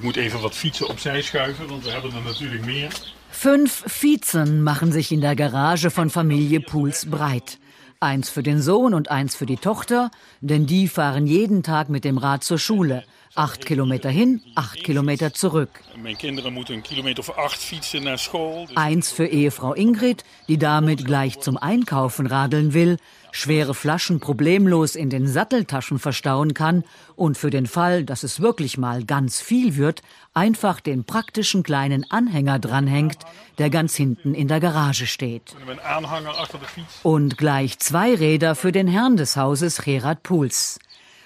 Ich 0.00 0.06
muss 0.06 0.16
even 0.16 0.40
wat 0.42 0.54
fietsen 0.54 0.88
opzij 0.88 1.22
schuiven, 1.22 1.68
want 1.68 1.84
we 1.84 1.90
hebben 1.90 2.12
er 2.14 2.22
natuurlijk 2.22 2.64
meer. 2.64 2.88
Fünf 3.30 3.82
Vizen 3.86 4.62
machen 4.62 4.92
sich 4.92 5.12
in 5.12 5.20
der 5.20 5.34
Garage 5.34 5.90
von 5.90 6.08
Familie 6.08 6.60
Pools 6.60 7.04
breit. 7.04 7.58
Eins 7.98 8.30
für 8.30 8.42
den 8.42 8.62
Sohn 8.62 8.94
und 8.94 9.10
eins 9.10 9.36
für 9.36 9.44
die 9.44 9.58
Tochter, 9.58 10.10
denn 10.40 10.64
die 10.64 10.88
fahren 10.88 11.26
jeden 11.26 11.62
Tag 11.62 11.90
mit 11.90 12.04
dem 12.04 12.16
Rad 12.16 12.44
zur 12.44 12.58
Schule. 12.58 13.04
Acht 13.34 13.64
Kilometer 13.64 14.10
hin, 14.10 14.42
acht 14.56 14.82
Kilometer 14.82 15.32
zurück. 15.32 15.80
Mijn 15.96 16.16
kinderen 16.16 16.52
moeten 16.52 16.74
een 16.74 16.82
kilometer 16.82 17.20
of 17.28 17.36
acht 17.36 17.58
fietsen 17.58 18.02
naar 18.02 18.18
school. 18.18 18.66
Dus 18.66 18.76
Eins 18.76 19.12
für 19.12 19.26
Ehefrau 19.26 19.72
Ingrid, 19.72 20.24
die 20.48 20.58
damit 20.58 21.04
gleich 21.04 21.38
zum 21.40 21.56
Einkaufen 21.56 22.26
radeln 22.26 22.72
will, 22.72 22.96
schwere 23.30 23.74
Flaschen 23.74 24.18
problemlos 24.18 24.96
in 24.96 25.10
den 25.10 25.28
Satteltaschen 25.28 26.00
verstauen 26.00 26.54
kann 26.54 26.82
und 27.14 27.38
für 27.38 27.50
den 27.50 27.66
Fall, 27.66 28.04
dass 28.04 28.24
es 28.24 28.40
wirklich 28.40 28.78
mal 28.78 29.04
ganz 29.04 29.40
viel 29.40 29.76
wird, 29.76 30.02
einfach 30.34 30.80
den 30.80 31.04
praktischen 31.04 31.62
kleinen 31.62 32.10
Anhänger 32.10 32.58
dranhängt, 32.58 33.18
der 33.58 33.70
ganz 33.70 33.94
hinten 33.94 34.34
in 34.34 34.48
der 34.48 34.58
Garage 34.58 35.06
steht. 35.06 35.54
Und 37.04 37.38
gleich 37.38 37.78
zwei 37.78 38.14
Räder 38.14 38.56
für 38.56 38.72
den 38.72 38.88
Herrn 38.88 39.16
des 39.16 39.36
Hauses, 39.36 39.82
Gerard 39.82 40.24
Puls. 40.24 40.80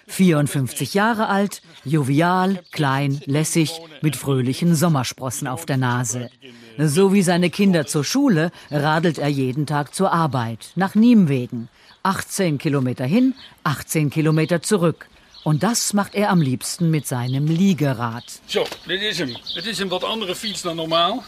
54 0.06 0.94
Jahre 0.94 1.28
alt, 1.28 1.62
jovial, 1.84 2.60
klein, 2.72 3.20
lässig, 3.26 3.80
mit 4.02 4.16
fröhlichen 4.16 4.74
Sommersprossen 4.74 5.48
auf 5.48 5.66
der 5.66 5.76
Nase. 5.76 6.30
So 6.78 7.12
wie 7.12 7.22
seine 7.22 7.50
Kinder 7.50 7.86
zur 7.86 8.04
Schule 8.04 8.50
radelt 8.70 9.18
er 9.18 9.28
jeden 9.28 9.66
Tag 9.66 9.94
zur 9.94 10.12
Arbeit, 10.12 10.72
nach 10.74 10.94
Niemwegen. 10.94 11.68
18 12.02 12.58
Kilometer 12.58 13.04
hin, 13.06 13.34
18 13.62 14.10
Kilometer 14.10 14.60
zurück. 14.60 15.08
Und 15.44 15.62
das 15.62 15.92
macht 15.92 16.14
er 16.14 16.30
am 16.30 16.40
liebsten 16.40 16.90
mit 16.90 17.06
seinem 17.06 17.46
Liegerad. 17.46 18.24
Zo, 18.46 18.64
dit 18.86 19.02
is 19.02 19.18
hem. 19.18 19.36
Het 19.54 19.66
is 19.66 19.78
een 19.78 19.88
wat 19.88 20.04
andere 20.04 20.34
fiets 20.34 20.62
dan 20.62 20.76
normaal, 20.76 21.22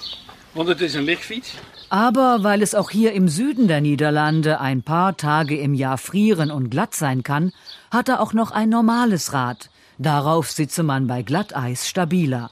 want 0.53 0.69
het 0.69 0.81
is 0.81 0.95
een 0.95 1.05
lichtfiets. 1.05 1.55
Aber 1.89 2.43
weil 2.43 2.63
es 2.63 2.75
auch 2.75 2.91
hier 2.91 3.13
im 3.13 3.29
Süden 3.29 3.69
der 3.69 3.81
Niederlande 3.81 4.61
ein 4.61 4.83
paar 4.83 5.17
Tage 5.17 5.57
im 5.57 5.75
Jahr 5.75 5.99
frieren 5.99 6.51
und 6.51 6.71
glatt 6.71 6.95
sein 6.95 7.23
kann, 7.23 7.53
hat 7.91 8.09
er 8.09 8.21
auch 8.21 8.33
noch 8.33 8.51
ein 8.51 8.69
normales 8.69 9.33
Rad. 9.33 9.71
Darauf 9.99 10.51
sitze 10.51 10.83
man 10.83 11.07
bei 11.07 11.23
Glatteis 11.23 11.89
stabiler. 11.89 12.51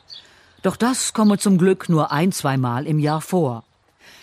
Doch 0.62 0.76
das 0.76 1.12
komme 1.12 1.38
zum 1.38 1.58
Glück 1.58 1.88
nur 1.88 2.12
ein, 2.12 2.32
zweimal 2.32 2.86
im 2.86 2.98
Jahr 2.98 3.20
vor. 3.20 3.64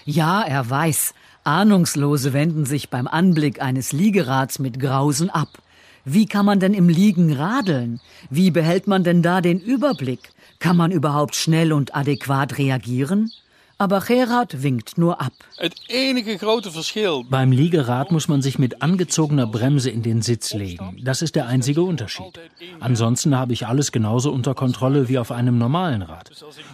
Ja, 0.05 0.41
er 0.41 0.67
weiß, 0.69 1.13
Ahnungslose 1.43 2.33
wenden 2.33 2.65
sich 2.65 2.89
beim 2.89 3.07
Anblick 3.07 3.61
eines 3.61 3.91
Liegerads 3.91 4.59
mit 4.59 4.79
Grausen 4.79 5.29
ab. 5.29 5.49
Wie 6.05 6.25
kann 6.25 6.45
man 6.45 6.59
denn 6.59 6.73
im 6.73 6.89
Liegen 6.89 7.33
radeln? 7.33 7.99
Wie 8.29 8.49
behält 8.49 8.87
man 8.87 9.03
denn 9.03 9.21
da 9.21 9.41
den 9.41 9.59
Überblick? 9.59 10.31
Kann 10.59 10.77
man 10.77 10.91
überhaupt 10.91 11.35
schnell 11.35 11.73
und 11.73 11.95
adäquat 11.95 12.57
reagieren? 12.57 13.31
Aber 13.81 13.99
Gerard 13.99 14.61
winkt 14.61 14.99
nur 14.99 15.19
ab. 15.19 15.33
Beim 17.31 17.51
Liegerad 17.51 18.11
muss 18.11 18.27
man 18.27 18.43
sich 18.43 18.59
mit 18.59 18.83
angezogener 18.83 19.47
Bremse 19.47 19.89
in 19.89 20.03
den 20.03 20.21
Sitz 20.21 20.53
legen. 20.53 21.01
Das 21.03 21.23
ist 21.23 21.35
der 21.35 21.47
einzige 21.47 21.81
Unterschied. 21.81 22.39
Ansonsten 22.79 23.35
habe 23.35 23.53
ich 23.53 23.65
alles 23.65 23.91
genauso 23.91 24.31
unter 24.31 24.53
Kontrolle 24.53 25.09
wie 25.09 25.17
auf 25.17 25.31
einem 25.31 25.57
normalen 25.57 26.03
Rad. 26.03 26.29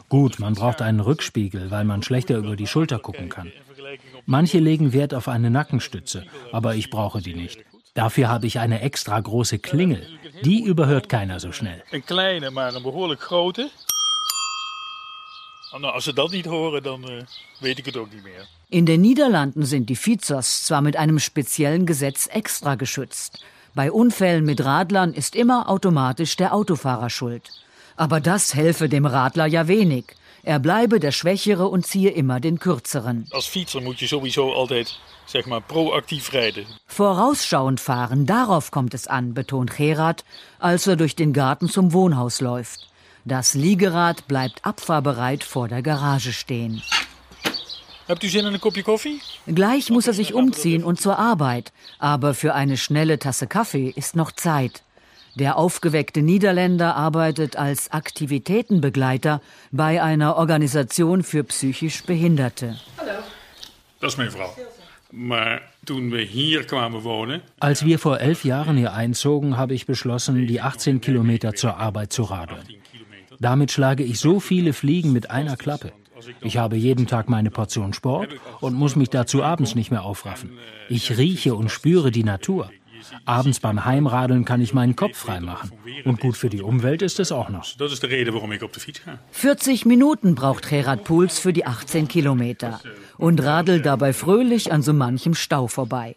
Gut, 0.09 0.39
man 0.39 0.55
braucht 0.55 0.81
einen 0.81 0.99
Rückspiegel, 0.99 1.72
weil 1.72 1.86
man 1.86 2.03
schlechter 2.03 2.36
über 2.36 2.58
die 2.58 2.67
Schulter 2.67 2.99
gucken 2.99 3.30
kann. 3.30 3.53
Manche 4.25 4.59
legen 4.59 4.92
Wert 4.92 5.14
auf 5.14 5.30
eine 5.30 5.49
Nackenstütze, 5.49 6.25
aber 6.52 6.75
ich 6.75 6.89
brauche 6.89 7.21
die 7.21 7.36
nicht. 7.36 7.59
Dafür 7.94 8.27
habe 8.27 8.47
ich 8.47 8.59
eine 8.59 8.81
extra 8.81 9.17
große 9.17 9.59
Klingel. 9.59 10.05
Die 10.44 10.61
überhört 10.61 11.08
keiner 11.08 11.39
so 11.39 11.53
schnell. 11.53 11.81
een 11.92 12.03
kleine, 12.03 12.52
maar 12.52 12.75
een 12.75 12.83
behoorlijk 12.83 13.21
grote. 13.21 13.69
Nou, 15.71 15.93
als 15.93 16.03
ze 16.03 16.13
dat 16.13 16.31
niet 16.31 16.45
horen, 16.45 16.83
dan 16.83 17.09
eh, 17.09 17.23
weet 17.59 17.77
ik 17.77 17.85
het 17.85 17.97
ook 17.97 18.13
niet 18.13 18.23
meer. 18.23 18.47
In 18.69 18.86
den 18.86 19.02
Niederlanden 19.02 19.65
sind 19.65 19.87
die 19.87 19.99
Vizers 19.99 20.65
zwar 20.65 20.81
mit 20.81 20.95
einem 20.95 21.19
speziellen 21.19 21.86
Gesetz 21.87 22.27
extra 22.27 22.75
geschützt. 22.75 23.43
Bei 23.73 23.92
Unfällen 23.92 24.45
mit 24.45 24.59
Radlern 24.59 25.14
ist 25.14 25.36
immer 25.36 25.69
automatisch 25.69 26.36
der 26.36 26.52
Autofahrer 26.52 27.09
schuld. 27.09 27.49
Aber 27.95 28.19
das 28.19 28.53
helfe 28.53 28.87
dem 28.87 29.05
Radler 29.05 29.45
ja 29.45 29.67
wenig. 29.67 30.15
Er 30.43 30.59
bleibe 30.59 30.99
der 30.99 31.11
Schwächere 31.11 31.67
und 31.67 31.86
ziehe 31.86 32.09
immer 32.11 32.39
den 32.39 32.58
Kürzeren. 32.58 33.27
Als 33.31 33.47
fietser 33.47 33.81
moet 33.81 33.99
je 33.99 34.08
sowieso 34.08 34.53
altijd, 34.53 34.99
zeg 35.25 35.45
maar, 35.45 35.61
proactief 35.61 36.31
rijden. 36.31 36.65
Vorausschauend 36.86 37.80
fahren, 37.80 38.25
darauf 38.25 38.71
kommt 38.71 38.93
es 38.93 39.08
an, 39.08 39.33
betont 39.33 39.71
Gerard, 39.71 40.23
als 40.59 40.87
er 40.87 40.95
durch 40.95 41.15
den 41.15 41.33
Garten 41.33 41.69
zum 41.69 41.92
Wohnhaus 41.92 42.39
läuft. 42.39 42.87
Das 43.27 43.55
Liegerad 43.55 44.30
bleibt 44.30 44.64
abfahrbereit 44.64 45.43
vor 45.43 45.67
der 45.67 45.82
Garage 45.82 46.32
stehen. 46.32 46.82
Zin 48.20 48.45
in 48.45 48.54
een 48.54 48.60
kopje 48.60 48.83
koffie? 48.83 49.20
Gleich 49.45 49.89
muss 49.89 50.08
er 50.08 50.14
sich 50.14 50.33
umziehen 50.33 50.82
und 50.86 51.02
zur 51.02 51.20
Arbeit, 51.20 51.73
aber 51.99 52.33
für 52.33 52.54
eine 52.54 52.77
schnelle 52.77 53.20
Tasse 53.20 53.48
Kaffee 53.48 53.89
ist 53.89 54.16
noch 54.16 54.32
Zeit. 54.32 54.82
Der 55.36 55.58
aufgeweckte 55.58 56.21
Niederländer 56.21 56.95
arbeitet 56.95 57.58
als 57.58 57.92
Aktivitätenbegleiter 57.92 59.42
bei 59.71 60.02
einer 60.02 60.37
Organisation 60.37 61.21
für 61.21 61.43
psychisch 61.43 62.04
Behinderte. 62.04 62.80
Dat 63.99 64.10
is 64.10 64.16
mijn 64.16 64.32
vrouw. 64.32 64.54
Maar 65.10 65.61
toen 65.83 66.10
we 66.10 66.21
hier 66.21 66.66
kwamen 66.66 67.02
wonen, 67.02 67.42
Als 67.60 67.83
wir 67.83 67.99
vor 67.99 68.17
elf 68.20 68.43
Jahren 68.43 68.77
hier 68.77 68.93
einzogen, 68.93 69.58
habe 69.58 69.73
ich 69.73 69.86
beschlossen, 69.86 70.48
die 70.48 70.61
18 70.61 71.02
Kilometer 71.02 71.54
zur 71.55 71.76
Arbeit 71.77 72.14
zu 72.14 72.23
radeln. 72.23 72.77
Damit 73.39 73.71
schlage 73.71 74.03
ich 74.03 74.20
so 74.20 74.39
viele 74.39 74.73
Fliegen 74.73 75.14
mit 75.14 75.30
einer 75.30 75.58
Klappe. 75.58 75.92
Ich 76.42 76.58
habe 76.58 76.75
jeden 76.75 77.05
Tag 77.05 77.30
meine 77.30 77.52
Portion 77.52 77.93
Sport 77.93 78.30
und 78.59 78.73
muss 78.73 78.95
mich 78.95 79.09
dazu 79.09 79.43
abends 79.43 79.75
nicht 79.75 79.92
mehr 79.92 80.03
aufraffen. 80.03 80.52
Ich 80.89 81.17
rieche 81.17 81.53
und 81.53 81.70
spüre 81.70 82.11
die 82.11 82.23
Natur. 82.23 82.71
Abends 83.25 83.59
beim 83.59 83.86
Heimradeln 83.86 84.43
kann 84.43 84.59
ich 84.59 84.73
meinen 84.73 84.95
Kopf 84.95 85.17
frei 85.17 85.39
machen. 85.39 85.71
Und 86.05 86.20
gut 86.20 86.36
für 86.36 86.49
die 86.49 86.61
Umwelt 86.61 87.02
ist 87.03 87.20
es 87.20 87.31
auch 87.31 87.49
noch. 87.49 87.65
dat 87.77 87.92
is 87.92 87.99
de 87.99 88.09
reden 88.09 88.33
waarom 88.33 88.52
ik 88.52 88.64
op 88.64 88.73
de 88.73 88.80
fiets 88.80 88.99
ga. 88.99 89.20
40 89.31 89.86
Minuten 89.86 90.33
braucht 90.33 90.67
Gerard 90.67 91.04
Puls 91.04 91.39
für 91.39 91.54
die 91.54 91.65
18 91.65 92.08
Kilometer 92.08 92.81
und 93.17 93.42
radelt 93.43 93.86
dabei 93.86 94.14
fröhlich 94.14 94.71
an 94.71 94.81
so 94.81 94.93
manchem 94.93 95.36
Stau 95.36 95.67
vorbei. 95.67 96.15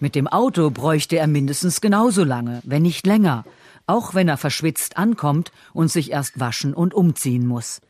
Mit 0.00 0.14
dem 0.14 0.28
Auto 0.28 0.70
bräuchte 0.70 1.16
er 1.16 1.26
mindestens 1.26 1.80
genauso 1.80 2.24
lange, 2.24 2.60
wenn 2.64 2.82
nicht 2.82 3.06
länger, 3.06 3.44
auch 3.88 4.14
wenn 4.14 4.28
er 4.28 4.36
verschwitzt 4.36 4.96
ankommt 4.96 5.50
und 5.72 5.90
sich 5.90 6.12
erst 6.12 6.38
waschen 6.38 6.74
und 6.74 6.94
umziehen 6.94 7.46
muss. 7.46 7.80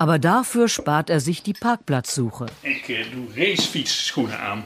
Aber 0.00 0.20
dafür 0.20 0.68
spart 0.68 1.10
er 1.10 1.18
sich 1.18 1.42
die 1.42 1.54
Parkplatzsuche. 1.54 2.46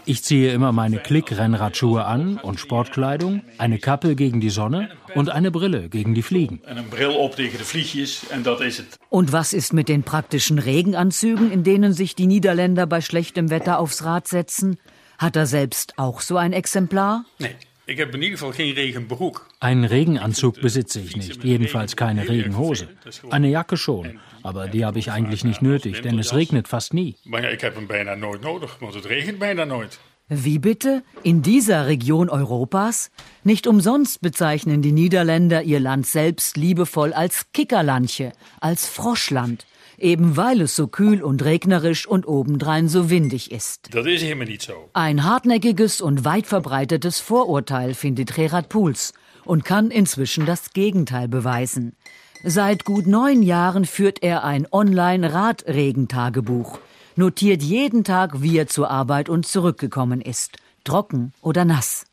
Ich 0.05 0.23
ziehe 0.25 0.53
immer 0.53 0.73
meine 0.73 0.99
Klick-Rennradschuhe 0.99 2.05
an 2.05 2.37
und 2.37 2.61
Sportkleidung, 2.61 3.41
eine 3.57 3.79
Kappe 3.79 4.15
gegen 4.15 4.41
die 4.43 4.51
Sonne 4.51 4.91
und 5.15 5.31
eine 5.31 5.51
Brille 5.51 5.89
gegen 5.89 6.15
die 6.15 6.23
Fliegen. 6.23 6.61
En 6.67 6.77
een 6.77 6.89
bril 6.89 7.15
op 7.15 7.35
tegen 7.35 7.59
de 7.59 7.65
vliegjes 7.65 8.29
en 8.29 8.43
dat 8.43 8.61
is 8.61 8.77
het. 8.77 8.99
Und 9.09 9.33
was 9.33 9.55
ist 9.55 9.73
mit 9.73 9.89
den 9.89 10.03
praktischen 10.03 10.59
Regenanzügen, 10.59 11.51
in 11.51 11.63
denen 11.63 11.95
sich 11.95 12.15
die 12.15 12.27
Niederländer 12.27 12.87
bei 12.87 13.01
schlechtem 13.01 13.49
Wetter 13.49 13.79
aufs 13.79 14.05
Rad 14.05 14.29
setzen? 14.29 14.77
Hat 15.17 15.37
er 15.37 15.47
selbst 15.47 15.99
auch 15.99 16.21
so 16.21 16.37
ein 16.37 16.53
Exemplar? 16.53 17.25
Nee, 17.39 17.57
ik 17.93 17.99
heb 17.99 18.15
in 18.15 18.23
ieder 18.23 18.39
geval 18.39 18.53
geen 18.53 18.75
regenbroek. 18.75 19.47
Einen 19.59 19.85
Regenanzug 19.85 20.61
besitze 20.61 21.01
ich 21.01 21.17
nicht, 21.17 21.45
jedenfalls 21.45 21.95
keine 21.95 22.29
Regenhose. 22.29 22.89
Eine 23.31 23.49
Jacke 23.49 23.77
schon, 23.77 24.19
aber 24.43 24.69
die 24.69 24.85
habe 24.85 24.99
ich 24.99 25.11
eigentlich 25.11 25.45
nicht 25.45 25.61
nötig, 25.61 26.01
denn 26.01 26.19
es 26.19 26.33
regnet 26.33 26.69
fast 26.69 26.93
nie. 26.93 27.15
Maar 27.25 27.43
ja, 27.43 27.49
ik 27.49 27.61
heb 27.61 27.75
hem 27.75 27.87
bijna 27.87 28.15
nooit 28.15 28.41
nodig, 28.41 28.77
want 28.81 28.95
het 28.95 29.05
regent 29.05 29.39
bijna 29.39 29.65
nooit. 29.65 29.99
Wie 30.35 30.59
bitte? 30.59 31.03
In 31.23 31.43
dieser 31.43 31.89
Region 31.89 32.31
Europas? 32.31 33.11
Nicht 33.45 33.67
umsonst 33.67 34.23
bezeichnen 34.23 34.81
die 34.81 34.93
Niederländer 34.93 35.63
ihr 35.63 35.79
Land 35.79 36.07
selbst 36.07 36.57
liebevoll 36.57 37.13
als 37.13 37.53
Kickerlandche, 37.53 38.33
als 38.59 38.89
Froschland, 38.89 39.67
eben 39.99 40.39
weil 40.39 40.63
es 40.63 40.75
so 40.75 40.87
kühl 40.87 41.23
und 41.23 41.45
regnerisch 41.45 42.07
und 42.07 42.27
obendrein 42.27 42.89
so 42.89 43.11
windig 43.11 43.53
ist. 43.53 43.95
Dat 43.95 44.07
is 44.07 44.23
helemaal 44.23 44.47
niet 44.47 44.63
zo. 44.63 44.89
Ein 44.95 45.23
hartnäckiges 45.23 46.01
und 46.01 46.25
weit 46.25 46.47
verbreitetes 46.47 47.21
Vorurteil 47.21 47.93
findet 47.93 48.35
Gerard 48.35 48.71
Puls 48.71 49.13
und 49.45 49.67
kann 49.67 49.91
inzwischen 49.91 50.47
das 50.47 50.73
Gegenteil 50.73 51.29
beweisen. 51.29 51.95
Seit 52.43 52.87
gut 52.87 53.07
neun 53.07 53.43
Jahren 53.43 53.85
führt 53.85 54.23
er 54.23 54.45
ein 54.45 54.67
Online-Radregentagebuch, 54.73 56.79
notiert 57.17 57.63
jeden 57.63 58.05
Tag, 58.05 58.43
wie 58.43 58.59
er 58.59 58.67
zur 58.67 58.91
Arbeit 58.91 59.29
und 59.29 59.47
zurückgekommen 59.47 60.21
ist, 60.21 60.57
trocken 60.85 61.33
oder 61.41 61.65
nass. 61.65 62.05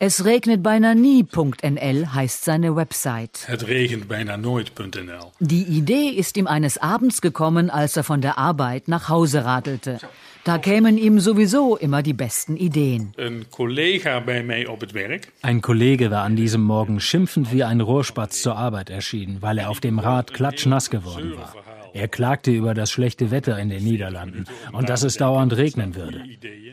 Es 0.00 0.24
regnet 0.24 0.62
beinahe 0.62 0.96
nie.nl 0.96 2.14
heißt 2.14 2.44
seine 2.44 2.74
Website. 2.74 3.46
Het 3.46 3.62
regent 3.62 4.08
bijna 4.08 4.36
nooit.nl. 4.36 5.30
Die 5.38 5.62
Idee 5.62 6.08
ist 6.08 6.36
ihm 6.36 6.48
eines 6.48 6.78
Abends 6.78 7.20
gekommen, 7.20 7.70
als 7.70 7.96
er 7.96 8.02
von 8.02 8.20
der 8.20 8.36
Arbeit 8.36 8.88
nach 8.88 9.08
Hause 9.08 9.44
radelte. 9.44 9.98
Da 10.44 10.58
kämen 10.58 10.98
ihm 10.98 11.20
sowieso 11.20 11.76
immer 11.76 12.02
die 12.02 12.12
besten 12.12 12.56
Ideen. 12.56 13.12
Een 13.16 13.46
collega 13.50 14.20
bij 14.20 14.42
mij 14.42 14.66
op 14.66 14.80
het 14.80 14.92
werk. 14.92 15.32
Ein 15.40 15.60
Kollege 15.60 16.10
war 16.10 16.24
an 16.24 16.34
diesem 16.34 16.62
Morgen 16.62 17.00
schimpfend 17.00 17.50
wie 17.50 17.64
ein 17.64 17.80
Rohrspatz 17.80 18.42
zur 18.42 18.56
Arbeit 18.56 18.90
erschienen, 18.90 19.40
weil 19.40 19.58
er 19.58 19.68
auf 19.70 19.80
dem 19.80 19.98
Rad 19.98 20.34
klatschnass 20.34 20.90
geworden 20.90 21.36
war. 21.36 21.54
Er 21.94 22.08
klagte 22.08 22.50
über 22.50 22.74
das 22.74 22.90
schlechte 22.90 23.30
Wetter 23.30 23.56
in 23.56 23.68
den 23.68 23.84
Niederlanden 23.84 24.46
und 24.72 24.88
dass 24.88 25.04
es 25.04 25.16
dauernd 25.16 25.56
regnen 25.56 25.94
würde. 25.94 26.24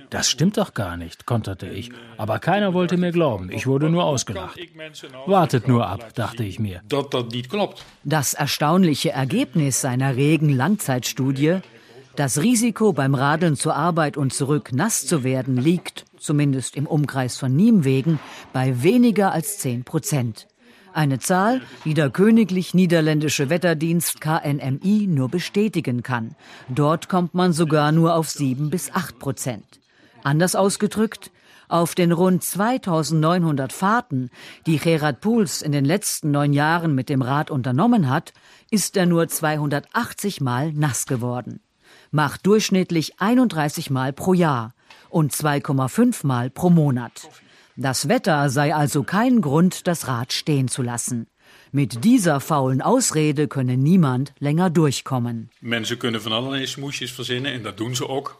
Das 0.09 0.29
stimmt 0.29 0.57
doch 0.57 0.73
gar 0.73 0.97
nicht, 0.97 1.27
konterte 1.27 1.67
ich. 1.67 1.91
Aber 2.17 2.39
keiner 2.39 2.73
wollte 2.73 2.97
mir 2.97 3.11
glauben. 3.11 3.51
Ich 3.51 3.67
wurde 3.67 3.91
nur 3.91 4.03
ausgelacht. 4.03 4.59
Wartet 5.27 5.67
nur 5.67 5.87
ab, 5.87 6.15
dachte 6.15 6.43
ich 6.43 6.59
mir. 6.59 6.81
Das 8.03 8.33
erstaunliche 8.33 9.11
Ergebnis 9.11 9.79
seiner 9.79 10.15
regen 10.15 10.49
Langzeitstudie, 10.49 11.59
das 12.15 12.41
Risiko 12.41 12.91
beim 12.91 13.13
Radeln 13.13 13.55
zur 13.55 13.75
Arbeit 13.75 14.17
und 14.17 14.33
zurück 14.33 14.73
nass 14.73 15.05
zu 15.05 15.23
werden 15.23 15.55
liegt, 15.55 16.05
zumindest 16.17 16.75
im 16.75 16.87
Umkreis 16.87 17.37
von 17.37 17.55
Niemwegen, 17.55 18.19
bei 18.53 18.81
weniger 18.81 19.31
als 19.31 19.59
10 19.59 19.83
Prozent. 19.83 20.47
Eine 20.93 21.19
Zahl, 21.19 21.61
die 21.85 21.93
der 21.93 22.09
Königlich 22.09 22.73
Niederländische 22.73 23.49
Wetterdienst 23.49 24.19
KNMI 24.19 25.07
nur 25.07 25.29
bestätigen 25.29 26.03
kann. 26.03 26.35
Dort 26.67 27.07
kommt 27.07 27.33
man 27.33 27.53
sogar 27.53 27.93
nur 27.93 28.15
auf 28.15 28.29
7 28.29 28.69
bis 28.69 28.91
8 28.91 29.17
Prozent. 29.17 29.79
Anders 30.23 30.53
ausgedrückt, 30.55 31.31
auf 31.69 31.95
den 31.95 32.11
rund 32.11 32.43
2900 32.43 33.71
Fahrten, 33.71 34.29
die 34.65 34.77
Gerard 34.77 35.21
Puls 35.21 35.61
in 35.61 35.71
den 35.71 35.85
letzten 35.85 36.31
neun 36.31 36.51
Jahren 36.51 36.93
mit 36.93 37.07
dem 37.07 37.21
Rad 37.21 37.49
unternommen 37.49 38.09
hat, 38.09 38.33
ist 38.69 38.97
er 38.97 39.05
nur 39.05 39.29
280 39.29 40.41
Mal 40.41 40.73
nass 40.73 41.05
geworden. 41.05 41.61
Macht 42.11 42.45
durchschnittlich 42.45 43.21
31 43.21 43.89
Mal 43.89 44.11
pro 44.11 44.33
Jahr 44.33 44.73
und 45.09 45.31
2,5 45.31 46.27
Mal 46.27 46.49
pro 46.49 46.69
Monat. 46.69 47.29
Das 47.77 48.07
Wetter 48.07 48.49
sei 48.49 48.75
also 48.75 49.03
kein 49.03 49.41
Grund, 49.41 49.87
das 49.87 50.07
Rad 50.07 50.33
stehen 50.33 50.67
zu 50.67 50.81
lassen. 50.81 51.27
Mit 51.73 52.03
dieser 52.03 52.41
faulen 52.41 52.81
Ausrede 52.81 53.47
könne 53.47 53.77
niemand 53.77 54.33
länger 54.39 54.69
durchkommen. 54.69 55.49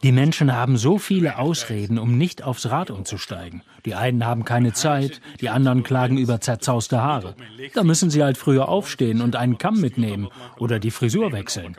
Die 0.04 0.12
Menschen 0.12 0.54
haben 0.54 0.78
so 0.78 0.98
viele 0.98 1.38
Ausreden, 1.38 1.98
um 1.98 2.18
nicht 2.18 2.44
aufs 2.44 2.66
Rad 2.69 2.92
umzusteigen. 2.92 3.63
Die 3.86 3.95
einen 3.95 4.25
haben 4.25 4.44
keine 4.44 4.74
Zeit, 4.74 5.22
die 5.39 5.48
anderen 5.50 5.83
klagen 5.83 6.18
über 6.18 6.42
zerzauste 6.42 7.01
Haare. 7.01 7.36
Da 7.74 7.83
müssen 7.83 8.10
sie 8.10 8.22
halt 8.22 8.38
früher 8.38 8.68
aufstehen 8.68 9.22
und 9.22 9.38
einen 9.38 9.57
Kamm 9.57 9.80
mitnehmen 9.80 10.28
oder 10.57 10.80
die 10.80 10.92
Frisur 10.92 11.31
wechseln. 11.31 11.78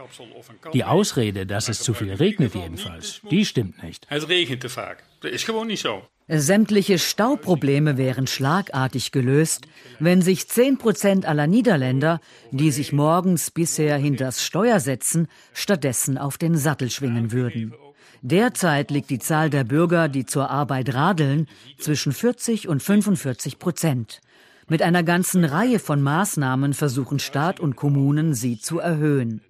Die 0.72 0.84
Ausrede, 0.84 1.44
dass 1.44 1.68
es 1.68 1.80
zu 1.80 1.92
viel 1.92 2.14
regnet 2.14 2.54
jedenfalls, 2.54 3.20
die 3.30 3.44
stimmt 3.44 3.82
nicht. 3.82 4.06
Het 4.08 4.24
regent 4.24 4.60
te 4.60 4.70
vaak. 4.70 5.04
Dat 5.20 5.32
is 5.32 5.44
gewoon 5.44 5.66
niet 5.66 5.78
zo. 5.78 6.08
Sämtliche 6.28 6.98
Stauprobleme 6.98 7.96
wären 7.96 8.26
schlagartig 8.26 9.10
gelöst, 9.10 9.66
wenn 9.98 10.22
sich 10.22 10.48
10 10.48 10.78
Prozent 10.78 11.26
aller 11.26 11.48
Niederländer, 11.48 12.20
die 12.52 12.70
sich 12.70 12.92
morgens 12.92 13.50
bisher 13.50 13.96
hinters 13.96 14.44
Steuer 14.44 14.78
setzen, 14.78 15.26
stattdessen 15.52 16.18
auf 16.18 16.38
den 16.38 16.56
Sattel 16.56 16.90
schwingen 16.90 17.32
würden. 17.32 17.74
Derzeit 18.22 18.92
liegt 18.92 19.10
die 19.10 19.18
Zahl 19.18 19.50
der 19.50 19.64
Bürger, 19.64 20.08
die 20.08 20.24
zur 20.24 20.48
Arbeit 20.48 20.94
radeln, 20.94 21.48
zwischen 21.78 22.12
40 22.12 22.68
und 22.68 22.80
45 22.80 23.58
Prozent. 23.58 24.20
Mit 24.68 24.80
einer 24.80 25.02
ganzen 25.02 25.44
Reihe 25.44 25.80
von 25.80 26.00
Maßnahmen 26.00 26.72
versuchen 26.72 27.18
Staat 27.18 27.58
und 27.58 27.74
Kommunen, 27.74 28.32
sie 28.32 28.60
zu 28.60 28.78
erhöhen. 28.78 29.42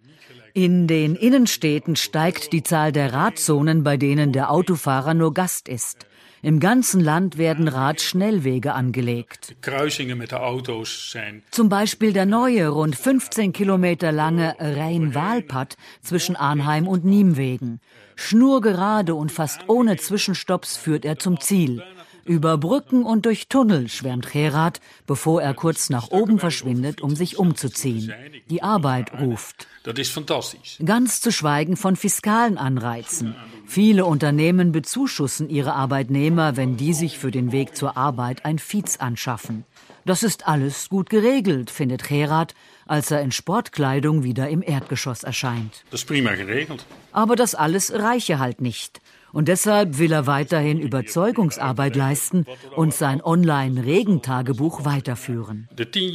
In 0.54 0.86
den 0.86 1.16
Innenstädten 1.16 1.96
steigt 1.96 2.52
die 2.54 2.62
Zahl 2.62 2.92
der 2.92 3.12
Radzonen, 3.12 3.84
bei 3.84 3.98
denen 3.98 4.32
der 4.32 4.50
Autofahrer 4.50 5.12
nur 5.12 5.34
Gast 5.34 5.68
ist. 5.68 6.06
Im 6.44 6.58
ganzen 6.58 7.00
Land 7.00 7.38
werden 7.38 7.68
Radschnellwege 7.68 8.72
angelegt. 8.72 9.54
Kruisingen 9.60 10.16
met 10.16 10.30
de 10.30 10.36
auto's 10.36 11.10
zijn 11.10 11.44
Zum 11.52 11.68
Beispiel 11.68 12.12
der 12.12 12.26
neue, 12.26 12.66
rund 12.66 12.96
15 12.96 13.52
Kilometer 13.52 14.10
lange 14.10 14.56
Rhein-Waal-Pad 14.58 15.76
zwischen 16.02 16.34
Arnheim 16.34 16.88
und 16.88 17.04
Niemwegen. 17.04 17.80
Schnurgerade 18.16 19.14
und 19.14 19.30
fast 19.30 19.68
ohne 19.68 19.98
Zwischenstopps 19.98 20.76
führt 20.76 21.04
er 21.04 21.16
zum 21.20 21.38
Ziel. 21.38 21.80
Über 22.24 22.58
Brücken 22.58 23.04
und 23.04 23.24
durch 23.24 23.48
Tunnel 23.48 23.88
schwärmt 23.88 24.30
Gerard, 24.30 24.80
bevor 25.06 25.42
er 25.42 25.54
kurz 25.54 25.90
nach 25.90 26.10
oben 26.10 26.40
verschwindet, 26.40 27.00
um 27.00 27.14
sich 27.14 27.38
umzuziehen. 27.38 28.12
Die 28.50 28.64
Arbeit 28.64 29.12
ruft. 29.20 29.68
Dat 29.84 29.98
is 29.98 30.10
fantastisch. 30.10 30.78
Ganz 30.84 31.20
zu 31.20 31.30
schweigen 31.32 31.76
von 31.76 31.96
fiskalen 31.96 32.58
Anreizen. 32.58 33.34
Viele 33.66 34.04
Unternehmen 34.04 34.72
bezuschussen 34.72 35.48
ihre 35.48 35.74
Arbeitnehmer, 35.74 36.56
wenn 36.56 36.76
die 36.76 36.92
sich 36.92 37.18
für 37.18 37.30
den 37.30 37.52
Weg 37.52 37.76
zur 37.76 37.96
Arbeit 37.96 38.44
ein 38.44 38.58
Fiets 38.58 39.00
anschaffen. 39.00 39.64
Das 40.04 40.22
ist 40.22 40.48
alles 40.48 40.88
gut 40.88 41.10
geregelt, 41.10 41.70
findet 41.70 42.02
Gerard, 42.02 42.54
als 42.86 43.10
er 43.10 43.22
in 43.22 43.30
Sportkleidung 43.30 44.24
wieder 44.24 44.48
im 44.48 44.62
Erdgeschoss 44.62 45.22
erscheint. 45.22 45.84
Dat 45.90 46.00
is 46.00 46.04
prima 46.04 46.34
geregeld. 46.34 46.84
Aber 47.12 47.36
das 47.36 47.54
alles 47.54 47.92
reiche 47.92 48.38
halt 48.38 48.60
nicht. 48.60 49.00
Und 49.32 49.48
deshalb 49.48 49.98
will 49.98 50.12
er 50.12 50.26
weiterhin 50.26 50.78
Überzeugungsarbeit 50.78 51.96
leisten 51.96 52.44
und 52.76 52.92
sein 52.92 53.22
Online-Regentagebuch 53.22 54.84
weiterführen. 54.84 55.68
De 55.72 55.86
tien. 55.86 56.12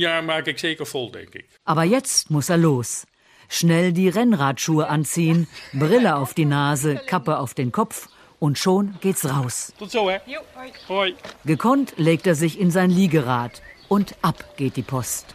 Aber 1.66 1.84
jetzt 1.84 2.30
muss 2.30 2.50
er 2.50 2.58
los. 2.58 3.08
Schnell 3.50 3.94
die 3.94 4.10
Rennradschuhe 4.10 4.88
anziehen, 4.90 5.48
Brille 5.74 6.16
auf 6.16 6.34
die 6.34 6.46
Nase, 6.46 6.96
Kappe 6.96 7.40
auf 7.40 7.54
den 7.54 7.72
Kopf 7.72 8.10
und 8.40 8.58
schon 8.58 8.96
geht's 9.02 9.26
raus. 9.26 9.74
Hoi. 10.90 11.14
Gekonnt 11.46 11.94
legt 11.98 12.28
er 12.28 12.36
sich 12.36 12.60
in 12.60 12.72
sein 12.72 12.90
Liegerad 12.90 13.62
und 13.88 14.16
ab 14.22 14.58
geht 14.58 14.76
die 14.76 14.84
Post. 14.84 15.34